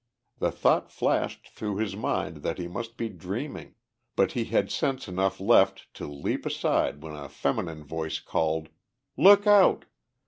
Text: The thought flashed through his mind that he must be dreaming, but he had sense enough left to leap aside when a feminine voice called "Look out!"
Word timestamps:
The 0.39 0.49
thought 0.51 0.89
flashed 0.89 1.47
through 1.47 1.75
his 1.75 1.95
mind 1.95 2.37
that 2.37 2.57
he 2.57 2.67
must 2.67 2.97
be 2.97 3.07
dreaming, 3.07 3.75
but 4.15 4.31
he 4.31 4.45
had 4.45 4.71
sense 4.71 5.07
enough 5.07 5.39
left 5.39 5.93
to 5.93 6.07
leap 6.07 6.43
aside 6.43 7.03
when 7.03 7.13
a 7.13 7.29
feminine 7.29 7.83
voice 7.83 8.19
called 8.19 8.69
"Look 9.15 9.45
out!" 9.45 9.85